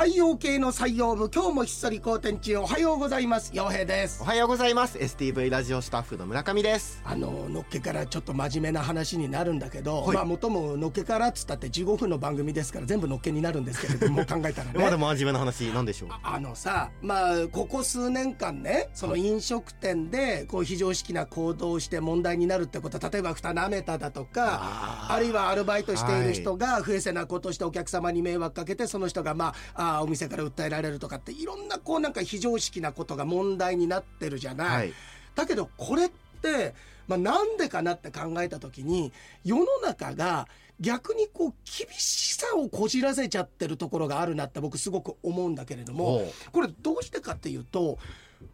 [0.00, 3.50] 太陽系の採用部今日もひっそり好天中おはようございます。
[3.54, 4.22] 陽平です。
[4.22, 4.96] おはようございます。
[4.96, 7.02] STV ラジオスタッフの村上です。
[7.04, 10.16] あののっけからちょっと真面目な話になるんだけど、はい。
[10.16, 14.82] まあ元ものっけからっつったって15分の番組ですから全部のっけになるんですけれども 考えたらね。
[14.82, 16.08] まだ真面目な話なんでしょう。
[16.22, 34.68] あのさまあここ数年間ねその飲食店でこう非常識な行動をして問題になるってこと例えば蓋舐めただとかあるいはアルバイトしている人が不衛生なことをしてお客様に迷惑かけてその人がまああーお店から訴えられるとかっていろんなこうなんか非常識なことが問題になってるじゃない。
[34.68, 34.92] はい
[35.34, 36.10] だけどこれっ
[36.42, 36.74] て、
[37.06, 39.12] まあ、なんでかなって考えた時に
[39.44, 40.48] 世の中が
[40.80, 47.98] 逆にこう厳しさをこじらせちゃってるところがあるなって僕すごく思うんだけれどもこれどうしてかっていうと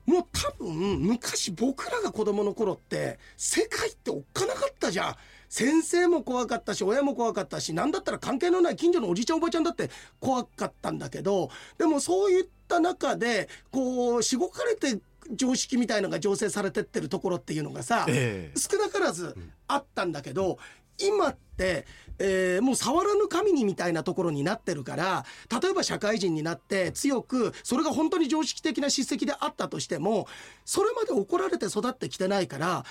[0.04, 5.16] もう多分昔僕らが子供の頃って世界っておっかなかったじゃん。
[5.48, 15.00] 先生も怖かったし親も怖かったし何だったら関係のない近所のおじちゃんおばちゃんだって怖かったんだけどでもそういった中でこうしごかれて
[15.32, 20.58] 常識みたいのが醸成されてってるところっていうのがさ、ええ少なからずあったんだけど、
[20.98, 21.84] 今って、
[22.18, 25.26] えーもう触らぬ神にみたいなところになってるから
[25.60, 30.26] 例えば社会人になって強くそれが本当に常識的な叱責であったとしても
[30.64, 32.84] それまで怒られて育ってきてないから。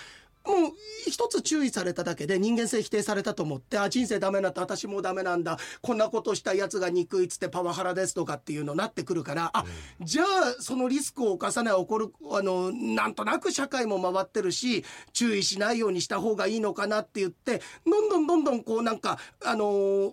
[0.46, 0.72] もう
[1.10, 9.66] 一つ注意されただけで人間性否定されたと思ってあ人生ダメなんだ私もダメなんだこんなことしたやつが憎いっつってパワハラですとかっていうのになってくるからあ
[10.02, 20.12] じゃあそのリスクを犯さない起こるあのなんとなく社会も回ってるし注意しないようにした方がいいのかなって言ってどんどんどんどんこうなんかあのー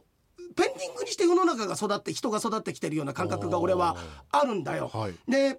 [0.54, 3.96] ペンディングにして世の中が育って人が育ってきてるような感覚が俺は
[4.30, 4.90] あるんだよ。
[4.92, 5.14] はい。
[5.26, 5.58] で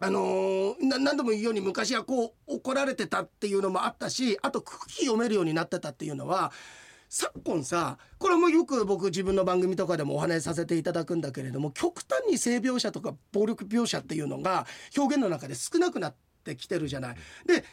[0.00, 6.52] あのー何度も言うように昔はこう怒られてたっていうのもあったしあと空気読めるようになってたっていうのは
[7.10, 14.66] 昨今さこれもよく僕自分の番組とかでもお話しさせていただくんだけれども極端に性描写とか暴力描写っていうのが
[14.96, 16.14] 表現の中で少なくなっ
[16.44, 17.16] てきてるじゃない。
[17.46, 17.64] で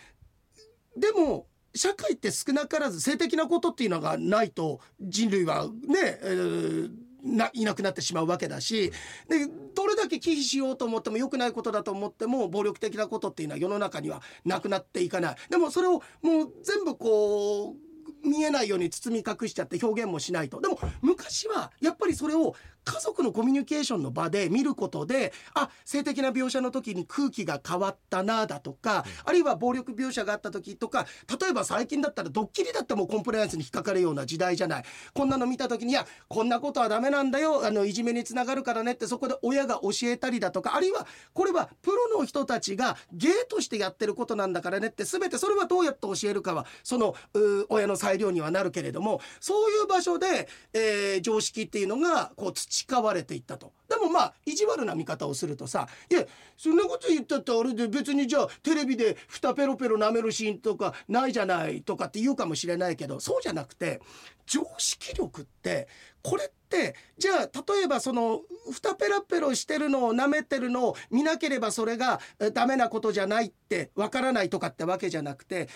[0.98, 8.92] でも社会って少なからず性的なことっていうのがないと人類はね、えーないなくなってしまうわけだし
[9.28, 15.36] でどれだけ忌避しようと思っても良くないことだと思っても暴力的なことっていうのは世の中にはなくなっていかない。
[15.50, 20.60] でもそれをもう全部こう見えないように包み隠しちゃって表現もしないと。
[20.62, 22.56] でも昔はやっぱりそれを
[22.88, 31.06] 家族のコミュニケーションの場で見ることであ性的な描写の時に空気が変わったなだとか、あるいは暴力描写があった時とか
[31.40, 34.84] 例えば最近だったらドッキリだってもうコンプライアンスに引っかかるような時代じゃない。
[35.14, 52.54] こんなの見た時にいやこんなことはダメなんだよあのいじめにつながるからねってそこで親が教えたりだとかあるいはこれはプロの人たちが芸としてやってることなんだからねって全てそれはどうやって教えるかはそのう親の裁量にはなるけれどもそういう場所で、えー常識っていうのがこう
[52.86, 53.74] 培われていったと。
[53.90, 56.26] でもまあ意地悪な見方をするとさ「いや
[56.58, 64.02] そんなこと言ったってあれで別にじゃあテレビで蓋ペロペロ舐めるシーンとかないじゃない」とかって言うかもしれないけどそうじゃなくて
[64.46, 65.88] 常識力って
[66.22, 72.20] これってじゃあ例えばその蓋ペラペロしてるのを舐めてるのを見なければそれが
[72.54, 75.70] ダメなことじゃないってわからないとかってわけじゃなくて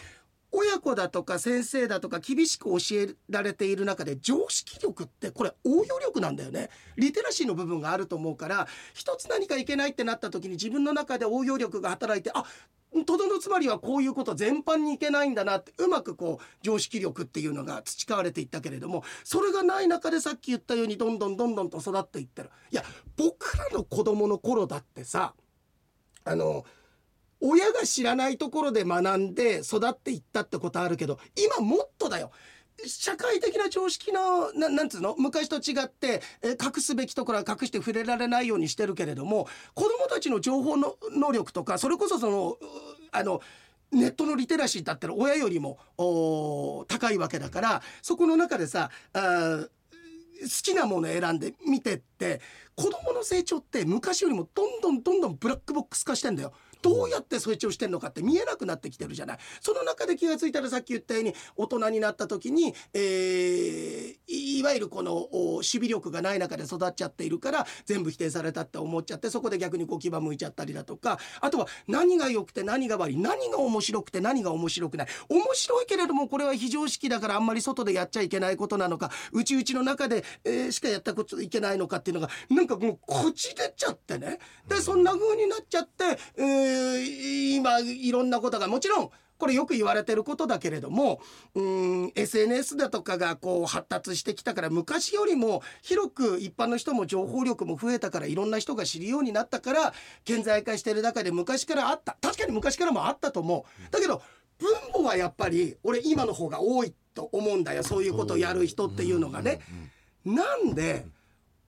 [0.51, 6.69] 親子だとか先生だとか厳しく教えられている中で常識力ってこれ応用力なんだよね。
[6.97, 12.45] リテラシーの部分があると思うから一つ何かいけないってなった時に自分の中で応用力が働いてあ
[13.05, 22.49] とどのつまりはこういうこと全般にいけないんだなってうまくこう常識力っていうのが培われていったけれどもそれがない中でさっき言ったようにどんどんどんどんと育っていってる。
[22.71, 22.83] いや
[23.15, 25.33] 僕らの子供の頃だってさ
[26.25, 26.65] あの
[27.41, 32.31] 親が知らないところで学んで育っていったってことあるけど今もっとだよ
[32.85, 35.15] 社会的な常識のななんつうの？
[35.17, 42.57] 昔と違ってえ隠すべきところは隠して触れられないようにしてるけれども子どもたちの情報の能力とかそれこそその
[43.11, 43.41] あの
[43.91, 45.77] ネットのリテラシーだったら親よりも
[46.87, 49.65] 高いわけだからそこの中でさあ
[50.41, 52.41] 好きなもの選んで見てって
[52.75, 56.53] 子供の成長って昔よりもどんどんどんどんブラックボックス化してんだよ。
[56.81, 59.37] どうやって成長してんのかって見えなくなってきてるじゃない。
[59.61, 64.11] その中で気がついたらさっき言ったように大人になった時に、えー
[64.61, 75.07] いわゆるこの守備力がない中で育っちゃっているから全部否定されたって思っちゃってそこで逆にこう牙向いちゃったりだとかあとは何が良くて何が悪い何が面白くて何が面白くない。
[75.29, 84.37] 面白いけれどもこれは非常識だからあんまり外でやっちゃいけないことなのかうちうちの中で、えーしかやったこといけないのかっていうのがなんかもうこじれちゃってね。
[84.67, 86.03] でそんな風になっちゃって、
[86.37, 86.70] えー
[87.55, 91.19] 今いろんなことがもちろんこれよく言われてることだけれども
[91.55, 99.93] うん SNS だとかがこう発達してきたから昔よりも広く一般の人も情報力も増えたからいろんな人が知るようになったから
[100.25, 103.91] 顕在化してる中で昔からあった確かに昔からもあったと思う。
[103.91, 104.21] だけど
[104.59, 109.59] 分母はやっぱり俺今の方が多いと思うんだよそういうことをやる人っていうのがね。
[110.23, 111.07] なんで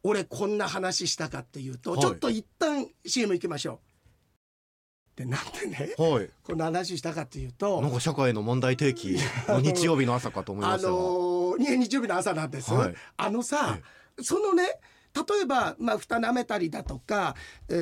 [0.04, 3.93] 俺こんな話したかっていうと、はいちょっと一旦 CM 行きましょう。
[5.16, 6.30] でなんでねはい。
[6.44, 9.18] こんな話したかっていうとなんか社会の問題提起
[9.48, 12.74] の 日曜日の朝かと思いあましたが、の日曜日の朝なんです。
[12.74, 12.96] はい。
[13.18, 13.80] あのさ、
[14.22, 14.80] そのね
[15.16, 17.36] 例えば、まあ、蓋舐めたりだとか、
[17.70, 17.74] え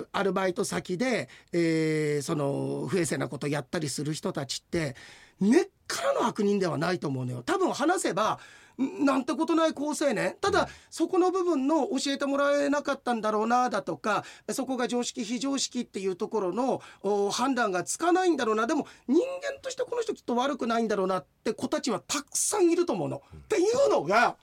[0.00, 4.94] ーアルバイト先で、えーその不衛生なことやったりする人たちって
[5.40, 7.42] 根っからの悪人ではないと思うのよ。
[7.42, 8.38] 多分話せば
[8.82, 23.22] んなんてことない好青年ただそこの部分の教えてもらえなかったんだろうなだとかそこが常識非常識っていうところのお判断がつかないんだろうなでも人間としてこの人きっと悪くないんだろうなって子たちはたくさんいると思うの。
[23.34, 24.36] っていうのが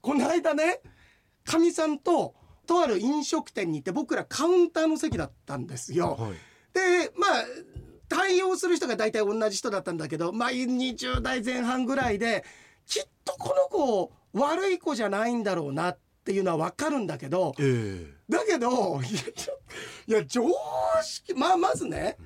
[0.00, 0.80] この間ね
[1.44, 2.34] かみさんと
[2.66, 6.16] とある飲食店に行って僕らカウンターの席だったんですよ。
[6.16, 6.32] はい
[6.72, 7.44] でまあ
[8.14, 12.44] 対応する人が大体同じ人だったんだけどまあ20代前半ぐらいで
[12.86, 18.14] きっとこの子悪い子じゃないんだろうなっていうのは分かるんだけどええ。
[18.28, 19.00] だけど
[20.06, 20.42] いや常
[21.02, 22.16] 識まあまずね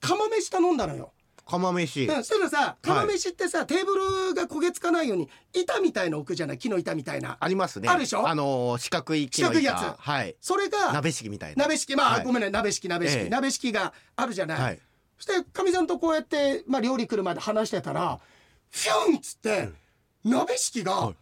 [0.00, 1.12] 釜飯頼んだのよ。
[1.44, 6.58] 釜飯、うん、そしたらさ釜飯ってさ、テーブルが焦げつかないように板みたいの置くじゃない？
[6.58, 7.38] 木の板みたいな。
[7.40, 7.88] ありますね。
[7.88, 8.28] あるでしょ？
[8.28, 9.60] あのー四角い木の板。
[9.60, 9.98] 四角いやつ。
[9.98, 10.36] はい。
[10.42, 11.64] それが鍋敷みたいな。
[11.64, 11.96] 鍋敷。
[11.96, 12.24] まあ、はい。
[12.26, 13.28] ごめんね鍋敷鍋敷、ええ。
[13.30, 14.60] 鍋敷があるじゃない。
[14.60, 14.80] はい
[15.18, 18.20] そしてかみさんとこうやって、まあ、料理来るまで話してたら
[18.70, 19.68] フュンっつって、
[20.24, 21.14] 鍋敷がはい。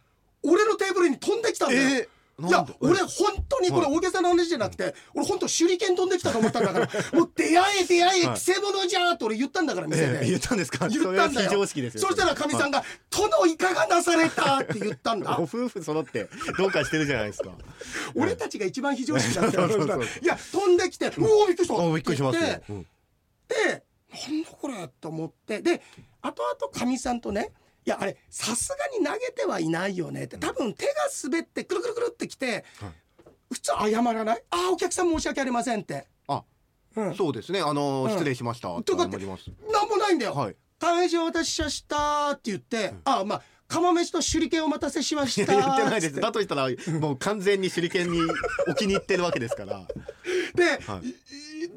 [0.43, 1.81] 俺のテーブルに飛んできたんだよ。
[1.81, 2.07] えー
[2.39, 3.95] いや俺本当にこれはい。
[3.95, 6.85] 大げさな話じゃなくて、俺本当手裏剣飛んできたと思ったんだから
[7.19, 8.35] もう出会え出会えはい。
[8.35, 10.87] くせ者じゃーって俺言ったんだから店で、ええ言ったんですか？
[10.87, 11.29] 言ったんだよ。
[11.31, 12.01] それは非常識ですよ。
[12.01, 15.33] そしたらかみさんが「殿いかがなされた?」って言ったんだ。
[15.35, 16.29] ご夫婦揃って
[16.59, 17.49] どうかしてるじゃないですか。
[18.13, 19.61] 俺たちが一番非常識だったい
[20.23, 22.83] や飛んできて「うおびっくりした!」っくりしますって言ってようん。
[23.47, 25.61] でなんだこれと思って。
[25.61, 25.81] で
[26.21, 27.51] 後々かみさんとね
[27.85, 30.37] いやあれさすがに投げてはいないよねって。
[30.37, 30.93] 多分手が
[31.23, 32.91] 滑ってくるくるくるってきて、はい。
[33.51, 34.43] 普通謝らない？
[34.49, 36.07] ああお客さん申し訳ありませんって。
[36.27, 36.43] あ
[36.95, 37.15] うん。
[37.15, 37.61] そうですね。
[37.61, 38.11] あのーうん。
[38.11, 38.81] 失礼しました。
[38.81, 39.49] とかって謝ります。
[39.71, 40.55] なんもないんだよ、はい。
[40.79, 46.19] 大事お渡ししましたって言って、あまあ釜飯と手裏剣お待たせしました言ってないです。
[46.19, 46.67] だとしたら
[46.99, 48.19] もう完全に手裏剣に
[48.67, 49.87] 置きに行ってるわけですから。
[50.55, 51.15] で、はいい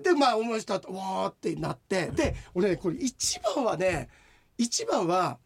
[0.03, 2.09] でまあ思いましたわーってなって。
[2.09, 4.09] で俺ねこれ一番はね
[4.59, 5.38] 一番は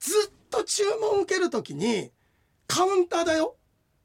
[0.00, 2.10] ずっと注文受ける時に
[2.66, 3.56] カウンターだよ。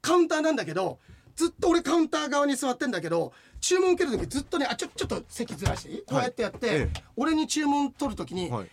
[0.02, 1.00] カウンターなんだけど
[1.36, 7.04] ずっと俺カウンター側に座ってんだけど注文受ける時ずっとねあちょちょっと席ずらしてこうやってやって、ええ。
[7.16, 8.68] 俺に注文取る時に「はい。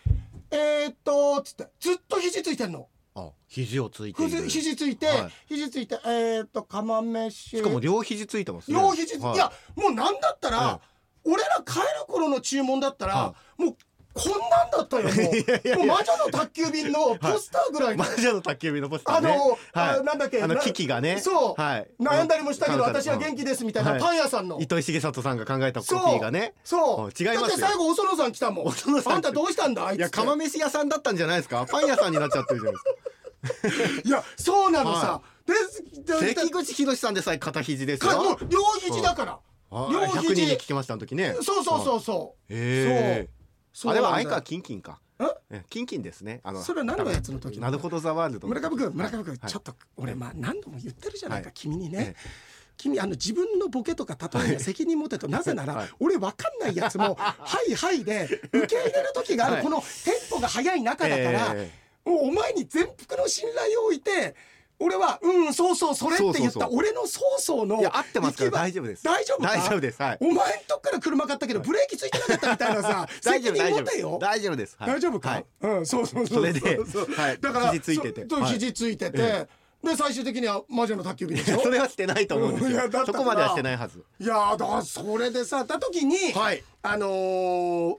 [0.51, 2.87] えー、っと」つってずっと肘ついてんの。
[3.17, 5.31] あ肘をついてい肘ついて、はい。
[5.47, 7.57] 肘ついてえー、っと釜飯。
[7.57, 8.79] しかも両肘ついてますね。
[8.79, 9.35] 両肘、はい。
[9.35, 10.81] い、やもうなんだったら、は
[11.23, 13.75] 俺ら帰る頃の注文だったら、はもう
[14.17, 15.85] こんなんだったよもう。
[15.85, 19.31] 魔女の宅急便のポスターぐらいの、魔女の宅急便のポスターね。
[19.31, 19.99] あの、はい。
[19.99, 21.19] あなんだっけあのな機器がね。
[21.21, 21.87] そう、はい。
[21.99, 23.99] 悩んだりもしたけど私は元気ですみたいな、はい。
[23.99, 24.57] パン屋さんの。
[24.59, 26.53] 糸井重里さんが考えたコピそうーがね。
[26.63, 27.23] そう。
[27.23, 27.41] 違いますよ。
[27.41, 28.65] だって最後お園さん来たもん。
[28.67, 31.65] お園さんあんたどうしたんだあいついや釜飯屋さんだったんじゃないですか。
[31.69, 32.81] パン屋さんになっちゃってるじゃない
[34.03, 38.37] いやそうなのさ、でですか関口博さんでさえ片肘ですよ。
[38.49, 39.39] 両肘だから、
[39.71, 41.35] あ両100人肘に聞きましたあの時ね。
[41.41, 42.53] そうそうそうそう。
[42.53, 43.29] そう
[43.85, 44.99] あれは相川キンキンか。
[45.49, 46.41] えキンキンですね。
[46.43, 47.99] あのそれは何のやつの時なるほど。
[47.99, 49.51] ザワールドの村上君村上君、はい。
[49.51, 51.53] ちょっと俺まあ何度も言ってるじゃないか、はい。
[51.55, 52.29] 君にね、ええ。
[52.77, 55.89] 君あの自分のボケとか例えには責任持てとなぜなら、はい。
[55.99, 57.35] 俺わかんないやつも「は
[57.67, 59.63] いはい」で受け入れる時がある、はい。
[59.63, 61.71] このテンポが速い中だから、え。
[62.05, 64.35] もうお前に全幅の信頼を置いて
[64.79, 69.03] 俺は「うんそうそうそれ」って言った俺のそうそうのいや合ってますから大丈夫です。
[69.03, 69.47] 大丈夫か？
[69.49, 70.01] 大丈夫です。
[70.01, 70.17] はい。
[70.21, 74.75] お前んとこから車買ったけどブレーキついてなかったみたいなさ 大丈夫大丈大丈夫です。
[74.79, 74.89] はい。
[74.91, 75.45] 大丈夫か、はい。
[75.61, 77.39] うんそうそうそうそれではい。
[77.41, 78.25] だから肘ついてて。
[78.45, 79.47] 肘ついてて、え
[79.83, 81.59] で最終的には魔女の宅急便でしょ？
[81.61, 82.81] それはしてないと思うんですよ。
[83.05, 84.03] そこまではしてないはず。
[84.19, 86.63] いやーだそれでさた時に、はい。
[86.83, 87.95] あのー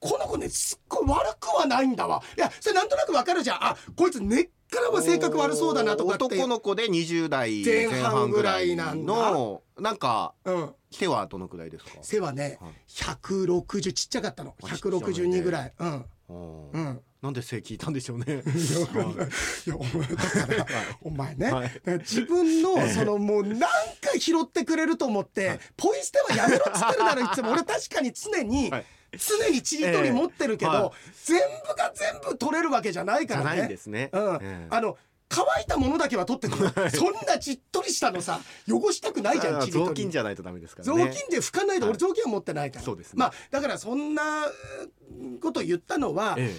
[0.00, 2.22] この子ねすっごい悪くはないんだわ。
[2.36, 3.64] いやそれなんとなくわかるじゃん。
[3.64, 10.74] あこいつ根っからは性格悪そうだなとかって男の子で20代前前半ぐらいいなのなんかうん。
[10.90, 11.90] 背はどのくらいですか？
[12.02, 12.72] 背はね、はい。
[12.88, 14.54] 160ちっちゃかったの。
[14.62, 14.98] あちっちゃめで。
[14.98, 16.04] 162ぐらいうん。
[16.28, 17.00] うんうん。
[17.20, 18.36] なんで背聞いたんでしょうね。
[18.36, 18.52] だか
[18.98, 20.66] ら
[21.02, 23.68] お前ね、はい自分のそのもう何か
[24.16, 28.84] 拾ってくれると思って、ポイ捨てはやめろっつってるだろいつも俺確かに常にはい
[29.16, 30.92] 常にちりとり持ってるけど、ええはい。
[31.24, 33.46] 全部が全部取れるわけじゃないからね。
[33.46, 34.10] ないんですね。
[34.12, 34.34] うん。
[34.36, 34.66] ええ。
[34.70, 34.96] あの
[35.30, 39.84] 乾いたものだけは取ってくる、そんなじっとりしたのさ汚したくないじゃんあちりとり。
[39.86, 41.10] 雑巾じゃないとダメですから雑ね。
[41.14, 41.90] 巾で拭かないで、はい。
[41.90, 42.84] 俺雑巾は持ってないから。
[42.84, 43.18] そうですね。
[43.18, 46.56] まあだからそんなうんことを言ったのは、え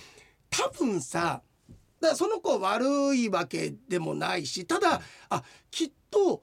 [0.52, 1.42] 多分さ
[2.00, 6.42] だその子悪いわけでもないしただあきっと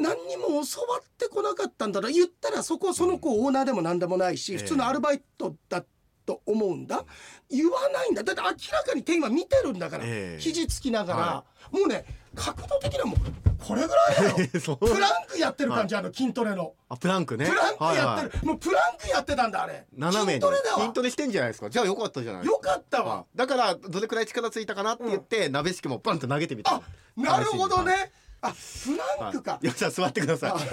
[0.00, 2.10] 何にも教わってこなかったんだな。
[2.10, 4.58] 言ったらそこその子オーナーでも何でもないし、ええ。
[4.58, 5.84] 普通のアルバイトだ
[6.24, 7.04] と思うんだ。
[7.50, 8.22] 言わないんだ。
[8.22, 10.40] だって明らかに天は見てるんだから、ええ。
[10.40, 13.18] 肘つきながら、はもうね角度的にはもう
[13.58, 14.76] これぐらいだよ。
[14.76, 16.74] プランクやってる感じ、あの筋トレの。
[16.88, 17.46] あプランクね。
[17.46, 18.46] プランクやってる、はいはい。
[18.46, 19.86] もうプランクやってたんだあれ。
[19.96, 20.40] 斜めに。
[20.40, 21.70] 筋トレだわ筋トレしてんじゃないですか。
[21.70, 22.74] じゃあよかったじゃないよか。
[22.74, 26.74] かったわ、だからどれくらい力ついたかなって言って、鍋敷きもバンと投げてみた。
[26.74, 26.82] あ
[27.16, 28.12] なるほどね。
[28.48, 29.52] あプランクか。
[29.52, 30.52] はい、よっしゃ座ってください。
[30.52, 30.68] っ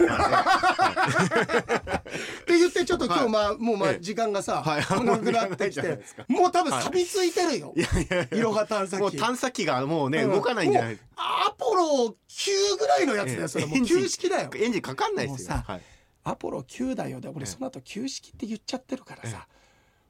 [2.45, 3.99] て言ってちょっと今日まあもうまあええ。
[3.99, 4.81] 時間がさはい。
[5.05, 7.73] なくなってきてもう多分錆びついてるよ。
[7.75, 7.81] い。
[7.81, 8.37] やいやいや。
[8.37, 9.01] いろは探査機。
[9.01, 10.31] もう探査機がもうね、うん。
[10.31, 10.99] 動かないんじゃない。
[11.15, 14.49] アポロ9ぐらいのやつだよそれもう旧式だよ。
[14.55, 15.55] エンジンかかんないですよ。
[15.55, 15.81] もうさはい。
[16.23, 17.19] アポロ9だよ。
[17.21, 17.45] で俺ええ。
[17.45, 19.47] その後旧式って言っちゃってるからえさ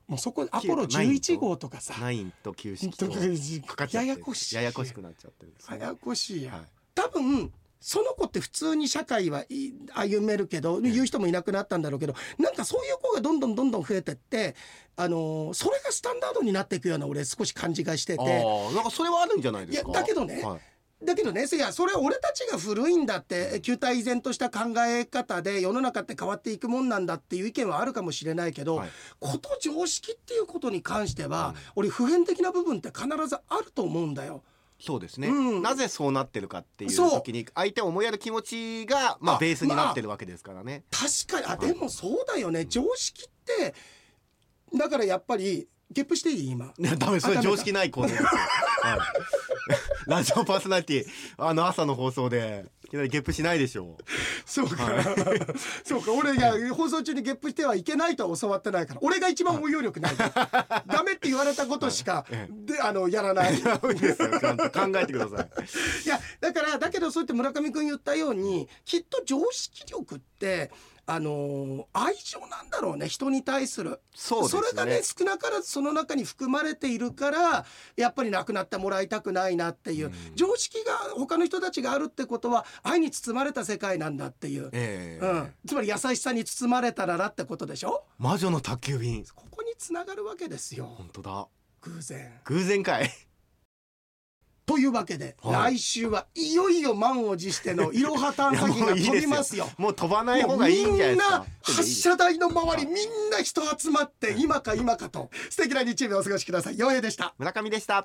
[0.08, 1.34] もうそこアポロナインと。
[1.34, 1.96] 11号とかさ。
[2.00, 3.26] ナインと旧式ととかか
[3.76, 4.56] かっちゃってややこしい。
[4.56, 6.62] ややこしくなっちゃってるややこしいや。
[7.02, 7.52] はい多分
[7.86, 14.56] その子って普通に社会はい歩めるけど言う人もいなくなったんだろうけどなんかそういう子がどんどんどんどん増えてって、
[14.96, 18.24] あのーそれがスタンダードになっていくような俺少し感じがしてあて。
[18.24, 19.90] あなんかそれはあるんじゃないですか？
[19.90, 20.42] いやだけどね。
[20.44, 20.60] はい。
[21.06, 28.90] だけどねいやそれは俺たちが古いんだって旧体依然とした考え方で世の中って変わっていくもんなんだっていう意見はあるかもしれないけど、はい。
[29.20, 34.42] こと常識っていうことに関しては、俺普遍的な部分って必ずあると思うんだよ。
[34.80, 35.62] そうですね、うん。
[35.62, 41.46] なぜそうなってるかっていう時に相手を思いやる気持ちがまああベースになってるわけですからね、確かに。
[41.46, 41.74] あはい。
[41.74, 42.66] でもそうだよね。
[42.66, 43.74] 常識って
[44.78, 46.50] だからやっぱりゲップしていい？
[46.50, 46.74] 今。
[46.78, 49.00] いやダメそれ常識ない構造ですよ、はい、
[50.08, 51.06] ラジオパーソナリティ
[51.38, 53.98] あの朝の放送でいきなりゲップしないでしょ。
[54.46, 54.76] そうか、
[55.84, 56.12] そうか。
[56.12, 60.16] 俺いや放送中にゲップしてはいけないとは教わってないから俺が一番応用力ない。
[60.88, 63.58] ダメって言われたことしか、えであのやらない。
[63.62, 65.50] 考えてください。
[66.06, 70.72] いやだからだけどそうやって村上君言ったようにきっと常識力って
[71.06, 74.00] あのー愛情なんだろうね人に対する。
[74.16, 74.62] そうですね。
[74.72, 77.66] れがね少なからずその中に含まれているから
[77.98, 80.14] やっぱり亡くなってもらいたくないなっていう、うん。
[80.36, 85.26] 常識が他の人たちがあるってことは愛に包まれた世界なんだっていう、ええ。
[85.26, 88.06] うん、つまり優しさに包まれたらなってことでしょ？
[88.18, 89.26] 魔女の宅急便。
[89.36, 90.86] ここにつながるわけですよ。
[90.86, 91.48] 本当だ。
[91.82, 92.40] 偶然。
[92.46, 93.12] 偶然かい
[94.66, 99.68] というわけで、はい来週はいよいよ満を持してのいろは探査機が飛びますよ。
[99.78, 106.78] もう飛ばない方がいいんじゃないですかもうみんな発射台の周りみんな人集まって今か今かと素敵な日曜日をお過ごしください。
[106.78, 107.34] 陽平でした。
[107.38, 108.02] 村上でした